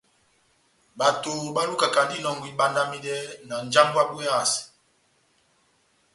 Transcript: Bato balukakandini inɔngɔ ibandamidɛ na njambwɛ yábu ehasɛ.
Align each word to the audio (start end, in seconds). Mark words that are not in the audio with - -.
Bato 0.99 1.31
balukakandini 1.55 2.19
inɔngɔ 2.21 2.45
ibandamidɛ 2.53 3.15
na 3.47 3.55
njambwɛ 3.65 3.99
yábu 4.03 4.17
ehasɛ. 4.27 4.61